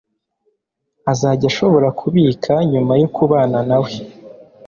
[1.11, 3.93] azajya ashobora kubika nyuma yo kubana na we